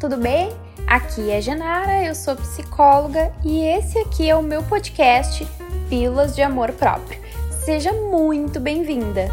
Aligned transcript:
tudo 0.00 0.16
bem? 0.16 0.48
Aqui 0.86 1.30
é 1.30 1.42
Genara, 1.42 2.02
eu 2.02 2.14
sou 2.14 2.34
psicóloga 2.34 3.30
e 3.44 3.60
esse 3.60 3.98
aqui 3.98 4.30
é 4.30 4.34
o 4.34 4.42
meu 4.42 4.62
podcast 4.62 5.46
Pílulas 5.90 6.34
de 6.34 6.40
Amor 6.40 6.72
Próprio. 6.72 7.20
Seja 7.50 7.92
muito 7.92 8.58
bem-vinda! 8.58 9.28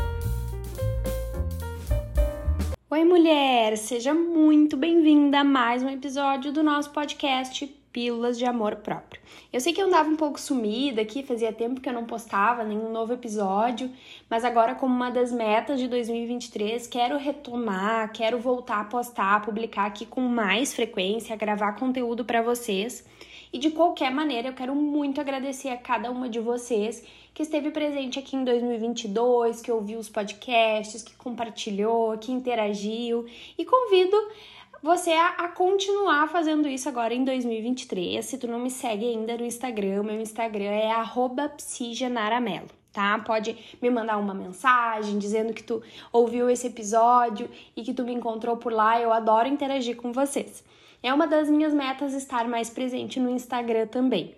Oi, 2.90 3.06
mulher! 3.06 3.78
Seja 3.78 4.14
muito 4.14 4.76
bem-vinda 4.76 5.40
a 5.40 5.44
mais 5.46 5.82
um 5.84 5.90
episódio 5.90 6.52
do 6.52 6.62
nosso 6.62 6.90
podcast 6.90 7.66
Pílulas 7.98 8.38
de 8.38 8.46
Amor 8.46 8.76
Próprio. 8.76 9.20
Eu 9.52 9.60
sei 9.60 9.74
que 9.74 9.82
eu 9.82 9.88
andava 9.88 10.08
um 10.08 10.16
pouco 10.16 10.40
sumida 10.40 11.02
aqui, 11.02 11.24
fazia 11.24 11.52
tempo 11.52 11.82
que 11.82 11.90
eu 11.90 11.94
não 11.94 12.06
postava 12.06 12.64
nenhum 12.64 12.92
novo 12.92 13.12
episódio, 13.12 13.92
mas 14.30 14.46
agora, 14.46 14.76
como 14.76 14.94
uma 14.94 15.10
das 15.10 15.32
metas 15.32 15.80
de 15.80 15.88
2023, 15.88 16.86
quero 16.86 17.18
retomar, 17.18 18.14
quero 18.14 18.38
voltar 18.38 18.82
a 18.82 18.84
postar, 18.84 19.42
publicar 19.42 19.88
aqui 19.88 20.06
com 20.06 20.22
mais 20.22 20.76
frequência, 20.76 21.36
gravar 21.36 21.72
conteúdo 21.72 22.24
para 22.24 22.44
vocês. 22.44 23.04
E 23.52 23.58
de 23.58 23.72
qualquer 23.72 24.12
maneira, 24.12 24.50
eu 24.50 24.54
quero 24.54 24.76
muito 24.76 25.20
agradecer 25.20 25.70
a 25.70 25.78
cada 25.78 26.12
uma 26.12 26.30
de 26.30 26.40
vocês 26.40 27.04
que 27.34 27.42
esteve 27.42 27.72
presente 27.72 28.20
aqui 28.20 28.36
em 28.36 28.44
2022, 28.44 29.60
que 29.62 29.72
ouviu 29.72 29.98
os 29.98 30.10
podcasts, 30.10 31.02
que 31.02 31.16
compartilhou, 31.16 32.16
que 32.20 32.32
interagiu 32.32 33.26
e 33.58 33.66
convido 33.66 34.18
você 34.82 35.12
a, 35.12 35.30
a, 35.30 35.48
continuar 35.50 36.28
fazendo 36.30 36.68
isso 36.68 36.88
agora 36.88 37.14
em 37.14 37.24
2023. 37.24 38.24
Se 38.24 38.38
tu 38.38 38.48
não 38.48 38.60
me 38.60 38.70
segue 38.70 39.06
ainda 39.06 39.38
no 39.38 39.46
Instagram, 39.46 40.04
meu 40.04 40.22
Instagram 40.22 40.72
é 40.72 40.92
psigenaramelo, 41.50 42.68
tá? 42.92 43.20
Pode 43.20 43.58
me 43.82 43.90
mandar 43.90 44.18
uma 44.18 44.34
mensagem 44.34 45.18
dizendo 45.18 45.54
que 45.54 45.64
tu 45.64 45.82
ouviu 46.12 46.50
esse 46.50 46.68
episódio 46.68 47.50
e 47.76 47.84
que 47.84 47.94
tu 47.94 48.04
me 48.04 48.14
encontrou 48.14 48.58
por 48.58 48.72
lá. 48.72 49.00
Eu 49.02 49.12
adoro 49.12 49.48
interagir 49.48 49.96
com 49.96 50.12
vocês. 50.12 50.64
É 51.02 51.14
uma 51.14 51.28
das 51.28 51.50
minhas 51.50 51.74
metas 51.74 52.14
estar 52.14 52.48
mais 52.48 52.70
presente 52.70 53.20
no 53.20 53.30
Instagram 53.30 53.88
também. 53.88 54.36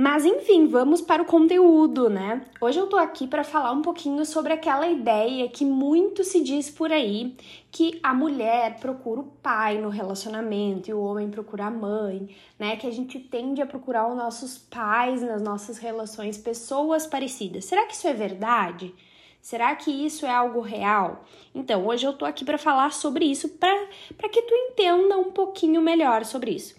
Mas 0.00 0.24
enfim, 0.24 0.68
vamos 0.68 1.00
para 1.00 1.20
o 1.20 1.26
conteúdo, 1.26 2.08
né? 2.08 2.42
Hoje 2.60 2.78
eu 2.78 2.86
tô 2.86 2.96
aqui 2.96 3.26
para 3.26 3.42
falar 3.42 3.72
um 3.72 3.82
pouquinho 3.82 4.24
sobre 4.24 4.52
aquela 4.52 4.86
ideia 4.86 5.48
que 5.48 5.64
muito 5.64 6.22
se 6.22 6.40
diz 6.40 6.70
por 6.70 6.92
aí, 6.92 7.34
que 7.68 7.98
a 8.00 8.14
mulher 8.14 8.78
procura 8.78 9.22
o 9.22 9.24
pai 9.42 9.76
no 9.78 9.88
relacionamento 9.88 10.88
e 10.88 10.94
o 10.94 11.02
homem 11.02 11.28
procura 11.28 11.64
a 11.64 11.70
mãe, 11.72 12.28
né? 12.56 12.76
Que 12.76 12.86
a 12.86 12.92
gente 12.92 13.18
tende 13.18 13.60
a 13.60 13.66
procurar 13.66 14.08
os 14.08 14.16
nossos 14.16 14.56
pais 14.56 15.20
nas 15.20 15.42
nossas 15.42 15.78
relações, 15.78 16.38
pessoas 16.38 17.04
parecidas. 17.04 17.64
Será 17.64 17.84
que 17.84 17.94
isso 17.94 18.06
é 18.06 18.14
verdade? 18.14 18.94
Será 19.42 19.74
que 19.74 19.90
isso 19.90 20.24
é 20.24 20.30
algo 20.30 20.60
real? 20.60 21.24
Então, 21.52 21.84
hoje 21.84 22.06
eu 22.06 22.12
tô 22.12 22.24
aqui 22.24 22.44
para 22.44 22.56
falar 22.56 22.92
sobre 22.92 23.24
isso 23.24 23.48
para 23.48 24.28
que 24.30 24.42
tu 24.42 24.54
entenda 24.54 25.18
um 25.18 25.32
pouquinho 25.32 25.82
melhor 25.82 26.24
sobre 26.24 26.52
isso. 26.52 26.77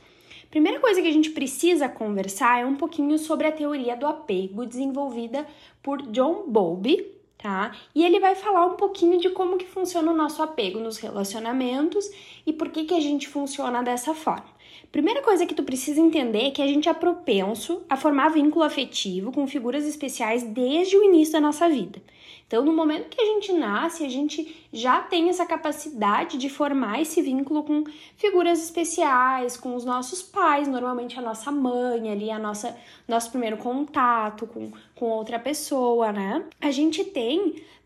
Primeira 0.50 0.80
coisa 0.80 1.00
que 1.00 1.08
a 1.08 1.14
gente 1.14 1.30
precisa 1.30 1.88
conversar 1.88 2.62
é 2.62 2.66
um 2.66 2.76
pouquinho 2.76 3.20
sobre 3.20 3.46
a 3.46 3.52
teoria 3.52 3.96
do 3.96 4.08
apego 4.08 4.66
desenvolvida 4.66 5.46
por 5.84 6.02
John 6.08 6.46
Bowlby, 6.48 7.19
tá? 7.42 7.72
E 7.96 8.06
ele 8.06 8.20
vai 8.20 8.36
falar 8.36 8.66
um 8.66 8.76
pouquinho 8.76 9.18
de 9.18 9.30
como 9.30 9.58
que 9.58 9.66
funciona 9.66 10.12
o 10.12 10.16
nosso 10.16 10.44
apego 10.44 10.80
nos 10.80 10.98
relacionamentos 10.98 12.10
e 12.46 12.52
por 12.54 12.70
que 12.70 12.84
que 12.84 12.94
a 12.94 13.00
gente 13.00 13.28
funciona 13.28 13.82
dessa 13.82 14.14
forma. 14.14 14.60
Primeira 14.92 15.22
coisa 15.22 15.46
que 15.46 15.54
tu 15.54 15.64
precisa 15.64 16.02
entender 16.02 16.48
é 16.48 16.52
que 16.52 16.62
a 16.62 16.68
gente 16.68 16.90
é 16.90 16.94
propenso 16.94 17.82
a 17.90 17.96
formar 17.96 18.30
vínculo 18.30 18.66
afetivo 18.66 19.32
com 19.32 19.48
figuras 19.48 19.86
especiais 19.86 20.44
desde 20.44 20.98
o 20.98 21.04
início 21.04 21.34
da 21.34 21.40
nossa 21.40 21.70
vida. 21.70 22.02
Então, 22.50 22.66
no 22.66 22.74
momento 22.74 23.10
que 23.10 23.22
a 23.22 23.26
gente 23.26 23.54
nasce, 23.54 24.04
a 24.04 24.10
gente 24.10 24.68
já 24.74 25.00
tem 25.02 25.30
essa 25.30 25.46
capacidade 25.46 26.36
de 26.36 26.50
formar 26.50 27.00
esse 27.00 27.22
vínculo 27.22 27.62
com 27.62 27.84
figuras 28.18 28.64
especiais, 28.64 29.56
com 29.56 29.76
os 29.76 29.86
nossos 29.86 30.24
pais, 30.24 30.68
normalmente 30.68 31.20
a 31.20 31.22
nossa 31.22 31.52
mãe, 31.52 32.12
ali, 32.12 32.32
a 32.32 32.40
nossa 32.40 32.76
nosso 33.08 33.30
primeiro 33.30 33.58
contato 33.58 34.48
com, 34.48 34.72
com 34.96 35.06
outra 35.06 35.38
pessoa, 35.38 36.12
né? 36.12 36.44
A 36.60 36.72
gente 36.72 37.04
tem 37.04 37.29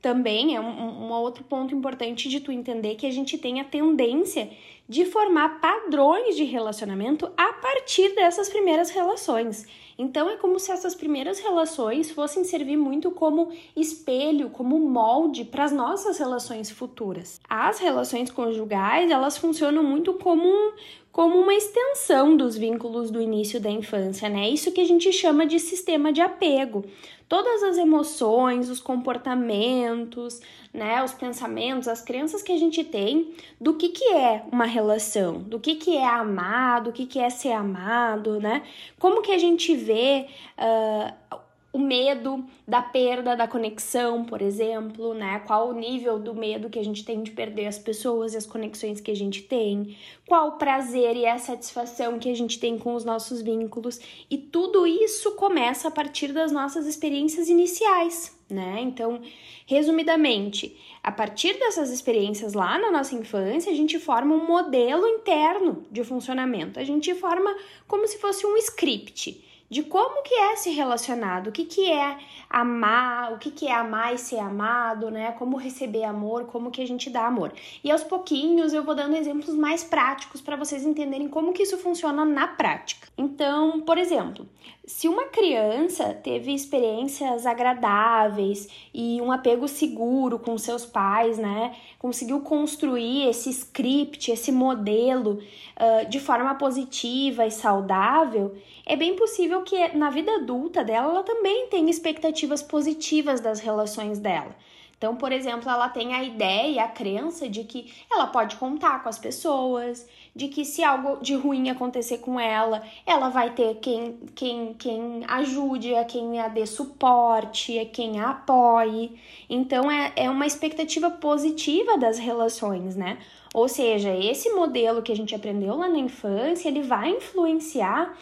também, 0.02 0.56
é 0.56 0.60
um, 0.60 1.06
um 1.06 1.12
outro 1.12 1.44
ponto 1.46 1.74
importante 1.74 2.28
de 2.28 2.40
tu 2.40 2.52
entender 2.52 2.96
que 2.96 3.06
a 3.06 3.12
gente 3.12 3.38
tem 3.38 3.62
a 3.62 3.64
tendência 3.64 4.50
de 4.88 5.06
formar 5.06 5.62
padrões 5.62 6.36
de 6.36 6.44
relacionamento 6.44 7.32
a 7.38 7.54
partir 7.54 8.14
dessas 8.16 8.50
primeiras 8.50 8.90
relações. 8.90 9.66
Então 9.98 10.30
é 10.30 10.36
como 10.38 10.60
se 10.60 10.72
essas 10.72 10.96
primeiras 10.96 11.40
relações 11.40 12.12
fossem 12.12 12.44
servir 12.44 12.78
muito 12.78 13.12
como 13.12 13.52
espelho, 13.76 14.50
como 14.50 14.80
molde 14.80 15.46
para 15.46 15.64
as 15.64 15.72
nossas 15.72 16.18
relações 16.18 16.70
futuras. 16.70 17.40
As 17.48 17.80
relações 17.80 18.32
conjugais, 18.32 19.12
elas 19.12 19.38
funcionam 19.38 19.84
muito 19.84 20.14
como 20.16 20.48
um, 20.48 20.74
como 21.12 21.40
uma 21.40 21.54
extensão 21.54 22.36
dos 22.36 22.58
vínculos 22.58 23.12
do 23.12 23.22
início 23.22 23.60
da 23.60 23.70
infância, 23.70 24.28
né? 24.28 24.50
Isso 24.50 24.72
que 24.72 24.82
a 24.82 24.86
gente 24.86 25.14
chama 25.14 25.46
de 25.46 25.60
sistema 25.60 26.12
de 26.12 26.22
apego. 26.22 26.84
Todas 27.30 27.64
as 27.64 27.78
emoções, 27.78 28.70
os 28.70 28.80
comportamentos, 28.80 30.42
né, 30.74 31.04
os 31.04 31.14
pensamentos, 31.14 31.88
as 31.88 32.02
crenças 32.02 32.42
que 32.42 32.52
a 32.52 32.58
gente 32.58 32.84
tem 32.84 33.34
do 33.62 33.76
que, 33.76 33.90
que 33.90 34.06
é 34.06 34.44
uma 34.52 34.66
relação, 34.74 35.40
do 35.40 35.60
que, 35.60 35.76
que 35.76 35.96
é 35.96 36.06
amar, 36.06 36.82
do 36.82 36.92
que, 36.92 37.06
que 37.06 37.20
é 37.20 37.30
ser 37.30 37.52
amado, 37.52 38.40
né? 38.40 38.64
Como 39.00 39.22
que 39.22 39.32
a 39.32 39.38
gente 39.38 39.76
vê 39.76 40.28
uh, 40.58 41.38
o 41.74 41.80
medo 41.80 42.46
da 42.68 42.84
perda 42.84 43.36
da 43.36 43.48
conexão, 43.48 44.24
por 44.24 44.44
exemplo, 44.44 45.16
né? 45.16 45.40
Qual 45.40 45.70
o 45.70 45.74
nível 45.74 46.20
do 46.20 46.36
medo 46.36 46.70
que 46.70 46.78
a 46.78 46.84
gente 46.84 47.04
tem 47.04 47.24
de 47.24 47.32
perder 47.32 47.66
as 47.66 47.80
pessoas 47.80 48.34
e 48.34 48.38
as 48.38 48.46
conexões 48.46 49.02
que 49.02 49.10
a 49.10 49.16
gente 49.16 49.42
tem? 49.42 49.98
Qual 50.28 50.50
o 50.50 50.58
prazer 50.58 51.16
e 51.16 51.26
a 51.26 51.40
satisfação 51.40 52.20
que 52.20 52.30
a 52.30 52.36
gente 52.36 52.60
tem 52.60 52.78
com 52.78 52.94
os 52.94 53.04
nossos 53.04 53.42
vínculos? 53.42 54.00
E 54.30 54.38
tudo 54.38 54.86
isso 54.86 55.32
começa 55.32 55.88
a 55.88 55.92
partir 55.92 56.32
das 56.32 56.52
nossas 56.52 56.86
experiências 56.86 57.50
iniciais, 57.50 58.38
né? 58.54 58.80
Então, 58.82 59.22
resumidamente, 59.66 60.78
a 61.04 61.12
partir 61.12 61.54
dessas 61.60 61.92
experiências 61.92 62.54
lá 62.54 62.78
na 62.78 62.92
nossa 62.92 63.16
infância, 63.16 63.72
a 63.72 63.76
gente 63.76 64.00
forma 64.00 64.36
um 64.36 64.46
modelo 64.46 65.08
interno 65.08 65.84
de 65.92 66.04
funcionamento. 66.04 66.80
A 66.80 66.84
gente 66.84 67.14
forma 67.16 67.56
como 67.88 68.08
se 68.08 68.18
fosse 68.20 68.46
um 68.46 68.56
script 68.58 69.44
de 69.74 69.82
como 69.82 70.22
que 70.22 70.36
é 70.36 70.56
se 70.56 70.70
relacionado, 70.70 71.48
o 71.48 71.52
que, 71.52 71.66
que 71.66 71.92
é 71.92 72.18
amar, 72.48 73.34
o 73.34 73.40
que, 73.40 73.50
que 73.50 73.68
é 73.68 73.74
amar 73.74 74.14
e 74.14 74.20
ser 74.20 74.38
amado, 74.38 75.10
né? 75.10 75.32
Como 75.32 75.58
receber 75.58 76.04
amor, 76.04 76.46
como 76.46 76.70
que 76.70 76.80
a 76.80 76.86
gente 76.86 77.10
dá 77.10 77.26
amor. 77.26 77.52
E 77.84 77.90
aos 77.90 78.04
pouquinhos 78.04 78.72
eu 78.72 78.84
vou 78.84 78.94
dando 78.94 79.16
exemplos 79.16 79.56
mais 79.56 79.84
práticos 79.84 80.42
para 80.42 80.56
vocês 80.56 80.86
entenderem 80.86 81.28
como 81.28 81.54
que 81.54 81.64
isso 81.64 81.78
funciona 81.80 82.24
na 82.24 82.48
prática. 82.48 83.08
Então, 83.18 83.82
por 83.82 83.98
exemplo, 83.98 84.48
se 84.86 85.08
uma 85.08 85.26
criança 85.26 86.14
teve 86.14 86.54
experiências 86.54 87.46
agradáveis 87.46 88.68
e 88.94 89.22
um 89.22 89.32
apego 89.32 89.66
seguro 89.66 90.38
com 90.38 90.58
seus 90.58 90.86
pais, 90.86 91.38
né? 91.38 91.74
Conseguiu 91.98 92.42
construir 92.42 93.30
esse 93.30 93.50
script, 93.50 94.30
esse 94.30 94.52
modelo 94.52 95.40
uh, 95.40 96.10
de 96.10 96.20
forma 96.20 96.54
positiva 96.56 97.46
e 97.46 97.52
saudável, 97.52 98.56
é 98.86 98.98
bem 98.98 99.16
possível 99.16 99.62
que 99.62 99.96
na 99.96 100.10
vida 100.10 100.36
adulta 100.36 100.84
dela 100.84 101.14
ela 101.14 101.24
também 101.24 101.68
tenha 101.68 101.90
expectativas 101.90 102.62
positivas 102.62 103.40
das 103.40 103.62
relações 103.62 104.20
dela. 104.20 104.54
Então, 105.04 105.18
por 105.18 105.34
exemplo, 105.34 105.70
ela 105.70 105.90
tem 105.90 106.14
a 106.14 106.24
ideia, 106.24 106.86
a 106.86 106.88
crença 106.88 107.50
de 107.50 107.66
que 107.66 107.94
ela 108.10 108.26
pode 108.26 108.56
contar 108.56 109.04
com 109.04 109.10
as 109.10 109.20
pessoas, 109.20 110.08
de 110.34 110.48
que 110.48 110.64
se 110.64 110.82
algo 110.82 111.22
de 111.22 111.36
ruim 111.36 111.70
acontecer 111.70 112.20
com 112.20 112.40
ela, 112.40 112.82
ela 113.06 113.28
vai 113.28 113.50
ter 113.50 113.76
quem, 113.82 114.18
quem, 114.34 114.74
quem 114.76 115.26
ajude, 115.28 115.94
a 115.94 116.06
quem 116.06 116.40
a 116.40 116.48
dê 116.48 116.66
suporte, 116.66 117.78
a 117.78 117.86
quem 117.86 118.22
a 118.22 118.30
apoie. 118.30 119.20
Então, 119.50 119.92
é, 119.92 120.14
é 120.16 120.30
uma 120.30 120.46
expectativa 120.46 121.12
positiva 121.12 121.98
das 121.98 122.18
relações, 122.18 122.96
né? 122.96 123.18
Ou 123.54 123.68
seja, 123.68 124.16
esse 124.16 124.52
modelo 124.52 125.02
que 125.02 125.12
a 125.12 125.16
gente 125.18 125.36
aprendeu 125.36 125.76
lá 125.76 125.90
na 125.90 126.00
infância, 126.00 126.70
ele 126.70 126.82
vai 126.82 127.10
influenciar 127.10 128.18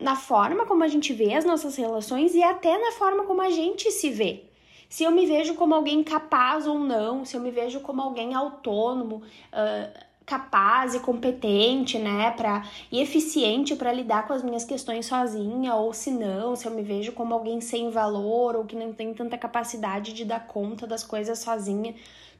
na 0.00 0.16
forma 0.16 0.66
como 0.66 0.82
a 0.82 0.88
gente 0.88 1.12
vê 1.12 1.34
as 1.34 1.44
nossas 1.44 1.76
relações 1.76 2.34
e 2.34 2.42
até 2.42 2.76
na 2.76 2.90
forma 2.90 3.22
como 3.22 3.42
a 3.42 3.50
gente 3.50 3.92
se 3.92 4.10
vê. 4.10 4.45
Se 4.88 5.04
eu 5.04 5.10
me 5.10 5.26
vejo 5.26 5.54
como 5.54 5.74
alguém 5.74 6.02
capaz 6.02 6.66
ou 6.66 6.78
não, 6.78 7.24
se 7.24 7.36
eu 7.36 7.40
me 7.40 7.50
vejo 7.50 7.80
como 7.80 8.00
alguém 8.00 8.34
autônomo, 8.34 9.16
uh, 9.16 10.06
capaz 10.26 10.94
e 10.96 11.00
competente, 11.00 11.98
né, 11.98 12.32
para 12.32 12.64
e 12.90 13.00
eficiente 13.00 13.76
para 13.76 13.92
lidar 13.92 14.26
com 14.26 14.32
as 14.32 14.42
minhas 14.42 14.64
questões 14.64 15.06
sozinha, 15.06 15.74
ou 15.76 15.92
se 15.92 16.10
não, 16.10 16.56
se 16.56 16.66
eu 16.66 16.72
me 16.72 16.82
vejo 16.82 17.12
como 17.12 17.32
alguém 17.32 17.60
sem 17.60 17.90
valor 17.90 18.56
ou 18.56 18.64
que 18.64 18.74
não 18.74 18.92
tem 18.92 19.14
tanta 19.14 19.38
capacidade 19.38 20.12
de 20.12 20.24
dar 20.24 20.46
conta 20.48 20.86
das 20.86 21.04
coisas 21.04 21.38
sozinha. 21.38 21.94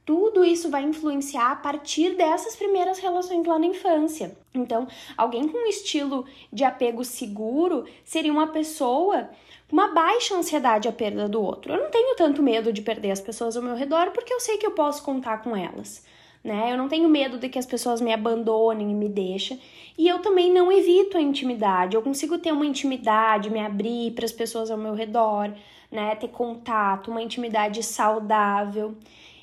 Tudo 0.04 0.44
isso 0.44 0.70
vai 0.70 0.82
influenciar 0.84 1.50
a 1.50 1.56
partir 1.56 2.14
dessas 2.16 2.54
primeiras 2.54 2.99
relações 2.99 3.44
lá 3.44 3.58
na 3.58 3.66
infância. 3.66 4.37
Então, 4.54 4.87
alguém 5.16 5.49
com 5.49 5.58
um 5.58 5.66
estilo 5.66 6.25
de 6.52 6.62
apego 6.62 7.04
seguro 7.04 7.84
seria 8.04 8.32
uma 8.32 8.46
pessoa 8.46 9.28
uma 9.70 9.88
baixa 9.88 10.34
ansiedade 10.34 10.88
à 10.88 10.92
perda 10.92 11.28
do 11.28 11.42
outro. 11.42 11.72
Eu 11.72 11.82
não 11.82 11.90
tenho 11.90 12.14
tanto 12.16 12.42
medo 12.42 12.72
de 12.72 12.82
perder 12.82 13.10
as 13.10 13.20
pessoas 13.20 13.56
ao 13.56 13.62
meu 13.62 13.74
redor 13.74 14.10
porque 14.12 14.32
eu 14.32 14.40
sei 14.40 14.56
que 14.58 14.66
eu 14.66 14.70
posso 14.72 15.02
contar 15.02 15.42
com 15.42 15.56
elas. 15.56 16.04
né? 16.44 16.72
Eu 16.72 16.76
não 16.76 16.88
tenho 16.88 17.08
medo 17.08 17.38
de 17.38 17.48
que 17.48 17.58
as 17.58 17.66
pessoas 17.66 18.00
me 18.00 18.12
abandonem 18.12 18.90
e 18.90 18.94
me 18.94 19.08
deixem. 19.08 19.60
E 19.98 20.06
eu 20.06 20.20
também 20.20 20.52
não 20.52 20.70
evito 20.70 21.16
a 21.16 21.20
intimidade. 21.20 21.96
Eu 21.96 22.02
consigo 22.02 22.38
ter 22.38 22.52
uma 22.52 22.66
intimidade, 22.66 23.50
me 23.50 23.60
abrir 23.60 24.12
para 24.12 24.24
as 24.24 24.32
pessoas 24.32 24.70
ao 24.70 24.78
meu 24.78 24.94
redor, 24.94 25.52
né? 25.90 26.14
Ter 26.14 26.28
contato, 26.28 27.10
uma 27.10 27.22
intimidade 27.22 27.82
saudável. 27.82 28.94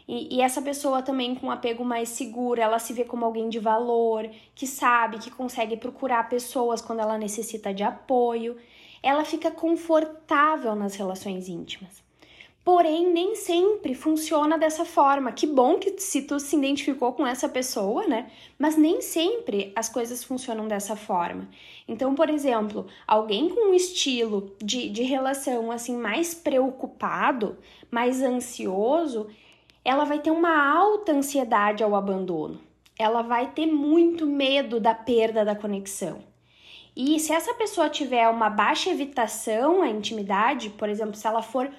E, 0.08 0.38
e, 0.38 0.42
essa 0.42 0.62
pessoa 0.62 1.02
também 1.02 1.34
com 1.34 1.48
um 1.48 1.52
apego 1.52 1.84
mais 1.84 2.10
seguro, 2.10 2.60
ela 2.60 2.78
se 2.78 2.94
vê 2.94 3.06
como 3.06 3.26
alguém 3.26 3.50
de 3.50 3.60
valor, 3.60 4.30
que 4.54 4.68
sabe, 4.68 5.18
que 5.18 5.32
consegue 5.32 5.78
procurar 5.78 6.28
pessoas 6.30 6.82
quando 6.82 7.00
ela 7.00 7.18
necessita 7.18 7.74
de 7.74 7.84
apoio. 7.84 8.58
Ela 9.04 9.26
fica 9.26 9.52
confortável 9.52 10.74
nas 10.74 10.96
relações 10.96 11.48
íntimas. 11.48 12.02
Porém, 12.64 13.12
nem 13.12 13.36
sempre 13.36 13.94
funciona 13.94 14.58
dessa 14.58 14.86
forma. 14.86 15.34
Que 15.34 15.46
bom 15.46 15.78
que 15.78 16.00
se 16.00 16.22
tu 16.22 16.40
se 16.40 16.56
identificou 16.56 17.12
com 17.12 17.28
essa 17.28 17.50
pessoa, 17.50 18.08
né? 18.08 18.32
Mas 18.58 18.78
nem 18.78 19.02
sempre 19.02 19.74
as 19.76 19.90
coisas 19.90 20.24
funcionam 20.24 20.66
dessa 20.66 20.96
forma. 20.96 21.50
Então, 21.86 22.16
por 22.16 22.30
exemplo, 22.30 22.88
alguém 23.06 23.50
com 23.50 23.72
um 23.72 23.74
estilo 23.74 24.56
de, 24.64 24.90
de 24.90 25.04
relação 25.04 25.74
assim 25.74 25.98
mais 25.98 26.34
preocupado, 26.34 27.58
mais 27.92 28.22
ansioso, 28.22 29.28
ela 29.84 30.06
vai 30.06 30.20
ter 30.20 30.32
uma 30.32 30.74
alta 30.74 31.12
ansiedade 31.12 31.84
ao 31.84 31.96
abandono. 31.96 32.62
Ela 32.98 33.22
vai 33.22 33.52
ter 33.52 33.66
muito 33.66 34.26
medo 34.26 34.80
da 34.80 34.96
perda 34.96 35.44
da 35.44 35.54
conexão. 35.54 36.33
E 36.96 37.20
se 37.20 37.34
essa 37.34 37.56
pessoa 37.56 37.90
tiver 37.90 38.30
uma 38.30 38.52
baixa 38.52 38.92
evitação 38.92 39.82
à 39.82 39.90
intimidade, 39.90 40.70
por 40.70 40.88
exemplo, 40.88 41.16
se 41.16 41.26
ela 41.26 41.42
for 41.42 41.72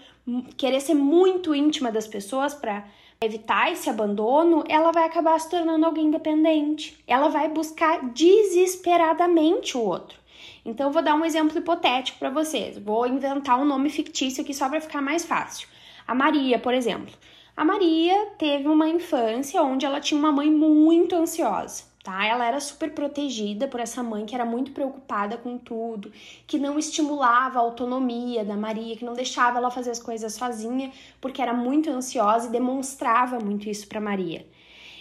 querer 0.56 0.80
ser 0.80 0.94
muito 0.94 1.54
íntima 1.54 1.92
das 1.92 2.08
pessoas 2.08 2.52
para 2.52 2.84
evitar 3.20 3.70
esse 3.70 3.88
abandono, 3.88 4.64
ela 4.68 4.90
vai 4.90 5.04
acabar 5.04 5.38
se 5.38 5.48
tornando 5.48 5.86
alguém 5.86 6.10
dependente. 6.10 6.98
Ela 7.06 7.28
vai 7.28 7.48
buscar 7.48 8.10
desesperadamente 8.10 9.76
o 9.76 9.82
outro. 9.82 10.18
Então, 10.64 10.90
vou 10.90 11.02
dar 11.02 11.14
um 11.14 11.24
exemplo 11.24 11.58
hipotético 11.58 12.18
para 12.18 12.30
vocês. 12.30 12.76
Vou 12.76 13.06
inventar 13.06 13.60
um 13.60 13.64
nome 13.64 13.90
fictício 13.90 14.42
aqui 14.42 14.52
só 14.52 14.68
para 14.68 14.80
ficar 14.80 15.00
mais 15.00 15.24
fácil. 15.24 15.68
A 16.08 16.14
Maria, 16.14 16.58
por 16.58 16.74
exemplo. 16.74 17.14
A 17.56 17.64
Maria 17.64 18.30
teve 18.36 18.66
uma 18.66 18.88
infância 18.88 19.62
onde 19.62 19.86
ela 19.86 20.00
tinha 20.00 20.18
uma 20.18 20.32
mãe 20.32 20.50
muito 20.50 21.14
ansiosa 21.14 21.93
tá? 22.04 22.26
Ela 22.26 22.46
era 22.46 22.60
super 22.60 22.92
protegida 22.92 23.66
por 23.66 23.80
essa 23.80 24.02
mãe 24.02 24.26
que 24.26 24.34
era 24.34 24.44
muito 24.44 24.72
preocupada 24.72 25.38
com 25.38 25.56
tudo, 25.56 26.12
que 26.46 26.58
não 26.58 26.78
estimulava 26.78 27.58
a 27.58 27.62
autonomia 27.62 28.44
da 28.44 28.56
Maria, 28.56 28.94
que 28.94 29.04
não 29.04 29.14
deixava 29.14 29.58
ela 29.58 29.70
fazer 29.70 29.90
as 29.90 29.98
coisas 30.00 30.34
sozinha, 30.34 30.92
porque 31.20 31.40
era 31.40 31.54
muito 31.54 31.90
ansiosa 31.90 32.48
e 32.48 32.52
demonstrava 32.52 33.40
muito 33.40 33.68
isso 33.70 33.88
para 33.88 34.00
Maria. 34.00 34.46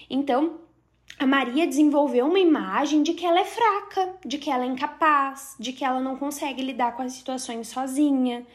Então, 0.09 0.59
a 1.19 1.27
Maria 1.27 1.67
desenvolveu 1.67 2.25
uma 2.25 2.39
imagem 2.39 3.03
de 3.03 3.13
que 3.13 3.25
ela 3.25 3.41
é 3.41 3.45
fraca, 3.45 4.15
de 4.25 4.37
que 4.37 4.49
ela 4.49 4.63
é 4.63 4.67
incapaz, 4.67 5.55
de 5.59 5.73
que 5.73 5.83
ela 5.83 5.99
não 5.99 6.15
consegue 6.15 6.63
lidar 6.63 6.95
com 6.95 7.03
as 7.03 7.13
situações 7.13 7.67
sozinha. 7.67 8.47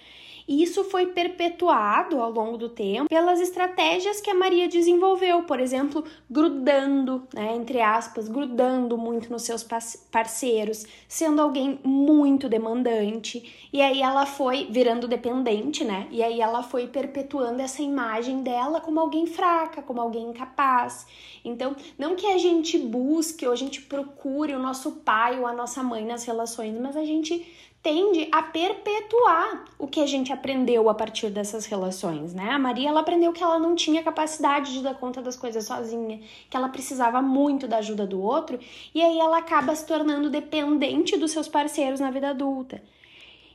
E 0.49 0.63
isso 0.63 0.83
foi 0.85 1.09
perpetuado 1.09 2.23
ao 2.23 2.31
longo 2.31 2.57
do 2.57 2.71
tempo 2.71 3.07
pelas 3.07 3.39
estratégias 3.39 4.19
que 4.19 4.31
a 4.31 4.35
Maria 4.35 4.67
desenvolveu, 4.67 5.43
por 5.43 5.61
exemplo, 5.61 6.03
grudando, 6.31 7.29
né, 7.35 7.55
entre 7.55 7.83
aspas, 7.83 8.29
grudando 8.29 8.97
muito 8.97 9.31
nos 9.31 9.43
seus 9.43 9.63
parceiros, 10.11 10.87
sendo 11.07 11.43
alguém 11.43 11.79
muito 11.85 12.49
demandante. 12.49 13.69
E 13.71 13.83
aí 13.83 14.01
ela 14.01 14.25
foi 14.25 14.67
virando 14.71 15.07
dependente, 15.07 15.85
né? 15.85 16.09
E 16.11 16.23
aí 16.23 16.41
ela 16.41 16.63
foi 16.63 16.87
perpetuando 16.87 17.61
essa 17.61 17.83
imagem 17.83 18.43
dela 18.43 18.81
como 18.81 18.99
alguém 18.99 19.27
fraca, 19.27 19.83
como 19.83 20.01
alguém 20.01 20.31
incapaz. 20.31 21.07
Então, 21.45 21.77
não 21.99 22.17
que 22.17 22.27
a 22.27 22.39
gente 22.39 22.79
busque 22.79 23.47
ou 23.47 23.53
a 23.53 23.57
gente 23.57 23.83
procure 23.83 24.55
o 24.55 24.59
nosso 24.59 24.93
pai 24.93 25.39
ou 25.39 25.47
a 25.47 25.53
nossa 25.53 25.83
mãe 25.83 26.07
nas 26.07 26.25
relações, 26.25 26.75
mas 26.81 26.97
a 26.97 27.05
gente 27.05 27.47
tende 27.89 28.29
a 28.31 28.43
perpetuar 28.43 29.65
o 29.79 29.87
que 29.87 30.01
a 30.01 30.07
gente 30.07 30.31
aprendeu 30.31 30.91
a 30.91 30.95
partir 30.95 31.31
dessas 31.31 31.65
relações, 31.65 32.35
né? 32.35 32.51
A 32.51 32.59
Maria 32.59 32.91
ela 32.91 33.01
aprendeu 33.01 33.33
que 33.33 33.43
ela 33.43 33.59
não 33.59 33.75
tinha 33.75 34.03
capacidade 34.03 34.75
de 34.75 34.83
dar 34.83 34.95
conta 34.95 35.23
das 35.23 35.37
coisas 35.37 35.65
sozinha, 35.65 36.21
que 36.51 36.57
ela 36.57 36.69
precisava 36.69 37.23
muito 37.23 37.67
da 37.67 37.79
ajuda 37.79 38.07
do 38.07 38.21
outro, 38.21 38.59
e 38.95 39.01
aí 39.01 39.19
ela 39.19 39.39
acaba 39.39 39.75
se 39.75 39.87
tornando 39.87 40.29
dependente 40.29 41.17
dos 41.17 41.31
seus 41.31 41.49
parceiros 41.49 41.99
na 41.99 42.11
vida 42.11 42.29
adulta. 42.29 42.83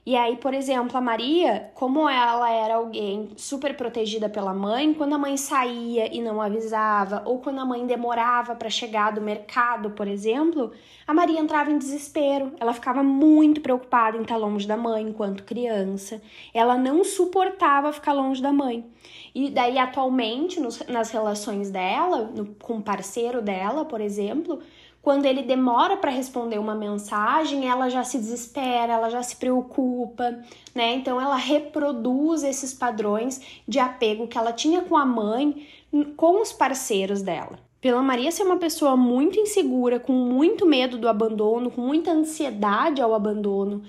E 0.06 0.18
aí, 0.18 0.36
por 0.36 0.54
exemplo, 0.54 0.98
a 0.98 1.02
Maria, 1.02 1.72
como 1.74 2.10
ela 2.10 2.52
era 2.52 2.76
alguém 2.76 3.30
super 3.38 3.78
protegida 3.78 4.28
pela 4.28 4.54
mãe, 4.54 4.94
quando 4.94 5.14
a 5.14 5.18
mãe 5.18 5.38
saía 5.38 6.14
e 6.14 6.22
não 6.22 6.42
avisava, 6.42 7.24
ou 7.26 7.40
quando 7.40 7.60
a 7.60 7.66
mãe 7.66 7.86
demorava 7.88 8.54
para 8.54 8.70
chegar 8.70 9.14
do 9.14 9.22
mercado, 9.22 9.92
por 9.92 10.06
exemplo, 10.06 10.74
a 11.08 11.14
Maria 11.14 11.40
entrava 11.40 11.72
em 11.72 11.78
desespero. 11.78 12.52
Ela 12.60 12.74
ficava 12.74 13.02
muito 13.02 13.62
preocupada 13.62 14.18
em 14.18 14.24
estar 14.24 14.36
longe 14.36 14.68
da 14.68 14.76
mãe 14.76 15.08
enquanto 15.08 15.44
criança. 15.44 16.22
Ela 16.54 16.78
não 16.78 17.06
suportava 17.06 17.94
ficar 17.94 18.12
longe 18.12 18.42
da 18.42 18.52
mãe. 18.52 18.86
E 19.34 19.50
daí, 19.50 19.80
atualmente, 19.80 20.60
nos, 20.60 20.86
nas 20.88 21.12
relações 21.12 21.72
dela, 21.72 22.30
no, 22.36 22.48
com 22.56 22.78
o 22.78 22.84
parceiro 22.84 23.42
dela, 23.42 23.86
por 23.86 24.02
exemplo, 24.02 24.60
quando 25.04 25.26
ele 25.26 25.44
demora 25.44 25.98
para 25.98 26.10
responder 26.10 26.58
uma 26.58 26.74
mensagem, 26.74 27.68
ela 27.68 27.90
já 27.90 28.06
se 28.06 28.18
desespera, 28.18 28.94
ela 28.94 29.10
já 29.10 29.22
se 29.22 29.36
preocupa, 29.36 30.40
né? 30.74 30.94
Então 30.94 31.20
ela 31.20 31.36
reproduz 31.36 32.42
esses 32.42 32.74
padrões 32.74 33.62
de 33.68 33.80
apego 33.80 34.30
que 34.30 34.38
ela 34.38 34.54
tinha 34.54 34.82
com 34.82 34.96
a 34.96 35.06
mãe, 35.06 35.68
com 36.16 36.42
os 36.42 36.54
parceiros 36.54 37.22
dela. 37.22 37.60
Pela 37.82 38.02
Maria 38.02 38.32
ser 38.32 38.44
uma 38.44 38.56
pessoa 38.56 38.96
muito 38.96 39.38
insegura, 39.38 40.00
com 40.00 40.14
muito 40.14 40.66
medo 40.66 40.98
do 40.98 41.10
abandono, 41.10 41.70
com 41.70 41.82
muita 41.82 42.12
ansiedade 42.12 43.02
ao 43.02 43.14
abandono 43.14 43.84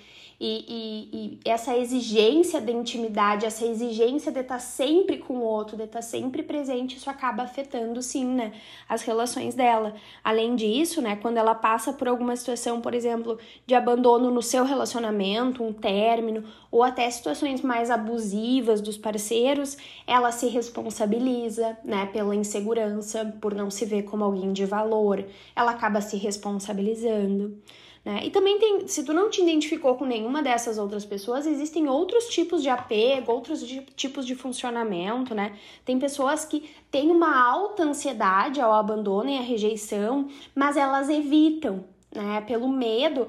e, 0.46 0.64
e, 0.68 1.16
e, 1.16 1.40
essa 1.42 1.74
exigência 1.74 2.60
da 2.60 2.70
intimidade, 2.70 3.46
essa 3.46 3.64
exigência 3.64 4.30
de 4.30 4.40
estar 4.40 4.58
sempre 4.58 5.16
com 5.16 5.38
o 5.38 5.42
outro, 5.42 5.74
de 5.74 5.84
estar 5.84 6.02
sempre 6.02 6.42
presente, 6.42 6.98
isso 6.98 7.08
acaba 7.08 7.44
afetando 7.44 8.02
sim, 8.02 8.26
né, 8.26 8.52
as 8.86 9.00
relações 9.00 9.54
dela. 9.54 9.94
Além 10.22 10.54
disso, 10.54 11.00
né, 11.00 11.16
quando 11.16 11.38
ela 11.38 11.54
passa 11.54 11.94
por 11.94 12.08
alguma 12.08 12.36
situação, 12.36 12.78
por 12.82 12.92
exemplo, 12.92 13.38
de 13.66 13.74
abandono 13.74 14.30
no 14.30 14.42
seu 14.42 14.64
relacionamento, 14.64 15.64
um 15.64 15.72
término, 15.72 16.44
ou 16.70 16.82
até 16.82 17.08
situações 17.08 17.62
mais 17.62 17.90
abusivas 17.90 18.82
dos 18.82 18.98
parceiros, 18.98 19.78
ela 20.06 20.30
se 20.30 20.46
responsabiliza, 20.48 21.78
né, 21.82 22.04
pela 22.12 22.36
insegurança, 22.36 23.34
por 23.40 23.54
não 23.54 23.70
se 23.70 23.86
ver 23.86 24.02
como 24.02 24.22
alguém 24.22 24.52
de 24.52 24.66
valor, 24.66 25.24
ela 25.56 25.70
acaba 25.70 26.02
se 26.02 26.18
responsabilizando. 26.18 27.56
Né? 28.04 28.26
E 28.26 28.30
também 28.30 28.58
tem, 28.58 28.86
se 28.86 29.02
tu 29.02 29.14
não 29.14 29.30
te 29.30 29.40
identificou 29.40 29.94
com 29.94 30.04
dessas 30.42 30.78
outras 30.78 31.04
pessoas, 31.04 31.46
existem 31.46 31.88
outros 31.88 32.26
tipos 32.28 32.62
de 32.62 32.68
apego, 32.68 33.32
outros 33.32 33.62
tipos 33.96 34.26
de 34.26 34.34
funcionamento, 34.34 35.34
né? 35.34 35.56
Tem 35.84 35.98
pessoas 35.98 36.44
que 36.44 36.70
têm 36.90 37.10
uma 37.10 37.36
alta 37.42 37.82
ansiedade 37.82 38.60
ao 38.60 38.72
abandono 38.72 39.30
e 39.30 39.38
à 39.38 39.40
rejeição, 39.40 40.28
mas 40.54 40.76
elas 40.76 41.08
evitam, 41.08 41.84
né, 42.14 42.40
pelo 42.46 42.68
medo, 42.68 43.28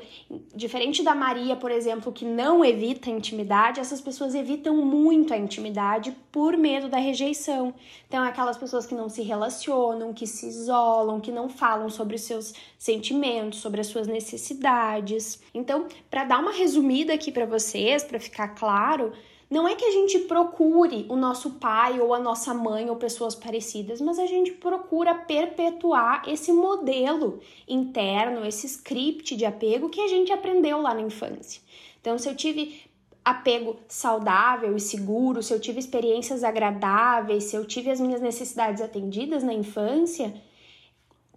diferente 0.55 1.03
da 1.03 1.15
Maria, 1.15 1.55
por 1.55 1.71
exemplo, 1.71 2.11
que 2.11 2.23
não 2.23 2.63
evita 2.63 3.09
a 3.09 3.13
intimidade, 3.13 3.79
essas 3.79 3.99
pessoas 3.99 4.35
evitam 4.35 4.77
muito 4.77 5.33
a 5.33 5.37
intimidade 5.37 6.15
por 6.31 6.55
medo 6.55 6.87
da 6.87 6.97
rejeição. 6.97 7.73
Então, 8.07 8.23
aquelas 8.23 8.57
pessoas 8.57 8.85
que 8.85 8.93
não 8.93 9.09
se 9.09 9.23
relacionam, 9.23 10.13
que 10.13 10.27
se 10.27 10.47
isolam, 10.47 11.19
que 11.19 11.31
não 11.31 11.49
falam 11.49 11.89
sobre 11.89 12.15
os 12.15 12.21
seus 12.21 12.53
sentimentos, 12.77 13.59
sobre 13.59 13.81
as 13.81 13.87
suas 13.87 14.07
necessidades. 14.07 15.41
Então, 15.53 15.87
para 16.09 16.23
dar 16.23 16.39
uma 16.39 16.51
resumida 16.51 17.13
aqui 17.13 17.31
para 17.31 17.45
vocês, 17.45 18.03
para 18.03 18.19
ficar 18.19 18.49
claro, 18.49 19.11
não 19.55 19.65
é 19.65 19.73
que 19.73 19.85
a 19.85 19.91
gente 19.91 20.19
procure 20.19 21.05
o 21.07 21.15
nosso 21.15 21.51
pai 21.51 22.01
ou 22.01 22.13
a 22.13 22.19
nossa 22.19 22.53
mãe 22.53 22.89
ou 22.89 22.97
pessoas 22.97 23.33
parecidas, 23.33 24.01
mas 24.01 24.19
a 24.19 24.25
gente 24.25 24.51
procura 24.51 25.15
perpetuar 25.15 26.23
esse 26.27 26.51
modelo 26.51 27.39
interno, 27.65 28.45
esse 28.45 28.67
script 28.67 29.33
de 29.33 29.45
apego 29.45 29.87
que 29.87 30.01
a 30.01 30.09
gente 30.09 30.33
aprendeu 30.33 30.81
lá 30.81 30.93
na 30.93 30.99
infância. 30.99 31.61
Então, 32.01 32.17
se 32.17 32.27
eu 32.27 32.35
tive 32.35 32.81
apego 33.23 33.77
saudável 33.87 34.75
e 34.75 34.79
seguro, 34.81 35.41
se 35.41 35.53
eu 35.53 35.59
tive 35.61 35.79
experiências 35.79 36.43
agradáveis, 36.43 37.45
se 37.45 37.55
eu 37.55 37.63
tive 37.63 37.89
as 37.89 38.01
minhas 38.01 38.19
necessidades 38.19 38.81
atendidas 38.81 39.41
na 39.41 39.53
infância, 39.53 40.33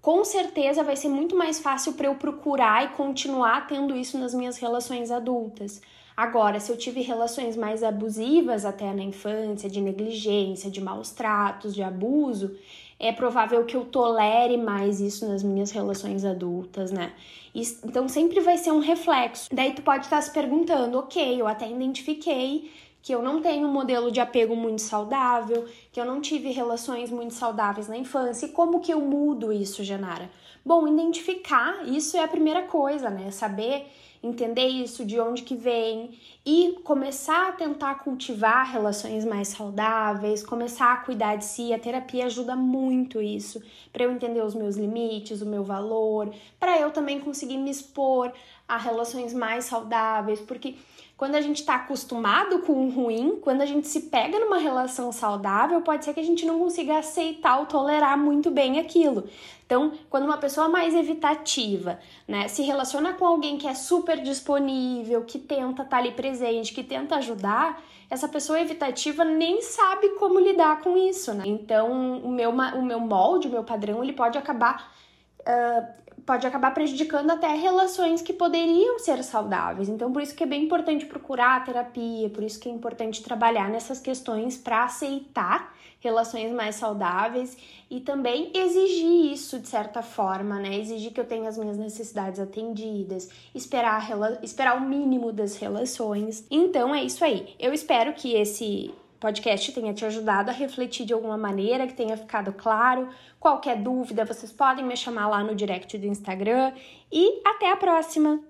com 0.02 0.24
certeza 0.24 0.82
vai 0.82 0.96
ser 0.96 1.08
muito 1.08 1.36
mais 1.36 1.60
fácil 1.60 1.92
para 1.92 2.08
eu 2.08 2.16
procurar 2.16 2.84
e 2.84 2.96
continuar 2.96 3.68
tendo 3.68 3.94
isso 3.94 4.18
nas 4.18 4.34
minhas 4.34 4.58
relações 4.58 5.12
adultas. 5.12 5.80
Agora, 6.18 6.58
se 6.58 6.72
eu 6.72 6.76
tive 6.76 7.00
relações 7.00 7.56
mais 7.56 7.84
abusivas 7.84 8.64
até 8.64 8.92
na 8.92 9.04
infância, 9.04 9.70
de 9.70 9.80
negligência, 9.80 10.68
de 10.68 10.80
maus 10.80 11.12
tratos, 11.12 11.72
de 11.72 11.80
abuso, 11.80 12.56
é 12.98 13.12
provável 13.12 13.64
que 13.64 13.76
eu 13.76 13.84
tolere 13.84 14.56
mais 14.56 15.00
isso 15.00 15.28
nas 15.28 15.44
minhas 15.44 15.70
relações 15.70 16.24
adultas, 16.24 16.90
né? 16.90 17.12
Então 17.54 18.08
sempre 18.08 18.40
vai 18.40 18.58
ser 18.58 18.72
um 18.72 18.80
reflexo. 18.80 19.48
Daí 19.52 19.72
tu 19.72 19.82
pode 19.82 20.06
estar 20.06 20.20
se 20.20 20.32
perguntando, 20.32 20.98
ok, 20.98 21.40
eu 21.40 21.46
até 21.46 21.70
identifiquei 21.70 22.68
que 23.08 23.14
eu 23.14 23.22
não 23.22 23.40
tenho 23.40 23.66
um 23.66 23.72
modelo 23.72 24.12
de 24.12 24.20
apego 24.20 24.54
muito 24.54 24.82
saudável, 24.82 25.64
que 25.90 25.98
eu 25.98 26.04
não 26.04 26.20
tive 26.20 26.50
relações 26.50 27.10
muito 27.10 27.32
saudáveis 27.32 27.88
na 27.88 27.96
infância. 27.96 28.44
E 28.44 28.50
como 28.50 28.80
que 28.80 28.92
eu 28.92 29.00
mudo 29.00 29.50
isso, 29.50 29.82
Genara? 29.82 30.30
Bom, 30.62 30.86
identificar, 30.86 31.88
isso 31.88 32.18
é 32.18 32.22
a 32.22 32.28
primeira 32.28 32.64
coisa, 32.64 33.08
né? 33.08 33.30
Saber 33.30 33.86
entender 34.22 34.66
isso, 34.66 35.06
de 35.06 35.18
onde 35.18 35.40
que 35.40 35.56
vem 35.56 36.18
e 36.44 36.78
começar 36.84 37.48
a 37.48 37.52
tentar 37.52 37.94
cultivar 37.94 38.70
relações 38.70 39.24
mais 39.24 39.48
saudáveis, 39.48 40.42
começar 40.42 40.92
a 40.92 40.96
cuidar 40.98 41.36
de 41.36 41.46
si. 41.46 41.72
A 41.72 41.78
terapia 41.78 42.26
ajuda 42.26 42.54
muito 42.54 43.22
isso, 43.22 43.62
para 43.90 44.04
eu 44.04 44.12
entender 44.12 44.44
os 44.44 44.54
meus 44.54 44.76
limites, 44.76 45.40
o 45.40 45.46
meu 45.46 45.64
valor, 45.64 46.30
para 46.60 46.78
eu 46.78 46.90
também 46.90 47.20
conseguir 47.20 47.56
me 47.56 47.70
expor 47.70 48.30
a 48.68 48.76
relações 48.76 49.32
mais 49.32 49.64
saudáveis, 49.64 50.40
porque 50.40 50.74
quando 51.18 51.34
a 51.34 51.40
gente 51.40 51.56
está 51.56 51.74
acostumado 51.74 52.60
com 52.60 52.86
o 52.86 52.90
ruim, 52.90 53.40
quando 53.42 53.60
a 53.60 53.66
gente 53.66 53.88
se 53.88 54.02
pega 54.02 54.38
numa 54.38 54.56
relação 54.56 55.10
saudável, 55.10 55.82
pode 55.82 56.04
ser 56.04 56.14
que 56.14 56.20
a 56.20 56.24
gente 56.24 56.46
não 56.46 56.60
consiga 56.60 56.96
aceitar 56.96 57.58
ou 57.58 57.66
tolerar 57.66 58.16
muito 58.16 58.52
bem 58.52 58.78
aquilo. 58.78 59.28
Então, 59.66 59.92
quando 60.08 60.26
uma 60.26 60.38
pessoa 60.38 60.68
mais 60.68 60.94
evitativa, 60.94 61.98
né, 62.26 62.46
se 62.46 62.62
relaciona 62.62 63.14
com 63.14 63.26
alguém 63.26 63.58
que 63.58 63.66
é 63.66 63.74
super 63.74 64.22
disponível, 64.22 65.24
que 65.24 65.40
tenta 65.40 65.82
estar 65.82 65.84
tá 65.86 65.96
ali 65.96 66.12
presente, 66.12 66.72
que 66.72 66.84
tenta 66.84 67.16
ajudar, 67.16 67.82
essa 68.08 68.28
pessoa 68.28 68.60
evitativa 68.60 69.24
nem 69.24 69.60
sabe 69.60 70.10
como 70.10 70.38
lidar 70.38 70.80
com 70.82 70.96
isso, 70.96 71.34
né? 71.34 71.42
Então, 71.46 72.20
o 72.20 72.30
meu, 72.30 72.50
o 72.50 72.82
meu 72.82 73.00
molde, 73.00 73.48
o 73.48 73.50
meu 73.50 73.64
padrão, 73.64 74.04
ele 74.04 74.12
pode 74.12 74.38
acabar 74.38 74.94
uh, 75.40 76.07
pode 76.28 76.46
acabar 76.46 76.74
prejudicando 76.74 77.30
até 77.30 77.54
relações 77.54 78.20
que 78.20 78.34
poderiam 78.34 78.98
ser 78.98 79.24
saudáveis. 79.24 79.88
Então, 79.88 80.12
por 80.12 80.20
isso 80.20 80.34
que 80.34 80.44
é 80.44 80.46
bem 80.46 80.64
importante 80.64 81.06
procurar 81.06 81.56
a 81.56 81.60
terapia, 81.60 82.28
por 82.28 82.44
isso 82.44 82.60
que 82.60 82.68
é 82.68 82.72
importante 82.72 83.22
trabalhar 83.22 83.70
nessas 83.70 83.98
questões 83.98 84.54
para 84.54 84.84
aceitar 84.84 85.74
relações 86.00 86.52
mais 86.52 86.74
saudáveis 86.74 87.56
e 87.90 88.00
também 88.00 88.50
exigir 88.54 89.32
isso 89.32 89.58
de 89.58 89.68
certa 89.68 90.02
forma, 90.02 90.58
né? 90.60 90.78
Exigir 90.78 91.14
que 91.14 91.20
eu 91.20 91.24
tenha 91.24 91.48
as 91.48 91.56
minhas 91.56 91.78
necessidades 91.78 92.38
atendidas, 92.38 93.30
esperar, 93.54 94.06
esperar 94.42 94.76
o 94.76 94.82
mínimo 94.82 95.32
das 95.32 95.56
relações. 95.56 96.46
Então 96.50 96.94
é 96.94 97.02
isso 97.02 97.24
aí. 97.24 97.54
Eu 97.58 97.72
espero 97.72 98.12
que 98.12 98.34
esse 98.34 98.94
podcast 99.18 99.72
tenha 99.72 99.92
te 99.92 100.04
ajudado 100.04 100.50
a 100.50 100.54
refletir 100.54 101.04
de 101.06 101.12
alguma 101.12 101.36
maneira, 101.36 101.86
que 101.86 101.94
tenha 101.94 102.16
ficado 102.16 102.52
claro. 102.52 103.08
Qualquer 103.38 103.76
dúvida, 103.76 104.24
vocês 104.24 104.52
podem 104.52 104.84
me 104.84 104.96
chamar 104.96 105.28
lá 105.28 105.42
no 105.42 105.54
direct 105.54 105.96
do 105.98 106.06
Instagram. 106.06 106.72
E 107.10 107.40
até 107.44 107.70
a 107.70 107.76
próxima! 107.76 108.40